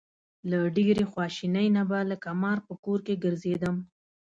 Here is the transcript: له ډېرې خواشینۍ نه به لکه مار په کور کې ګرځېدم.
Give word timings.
له 0.49 0.59
ډېرې 0.77 1.03
خواشینۍ 1.11 1.67
نه 1.77 1.83
به 1.89 1.99
لکه 2.11 2.29
مار 2.41 2.57
په 2.67 2.73
کور 2.83 2.99
کې 3.05 3.21
ګرځېدم. 3.23 3.75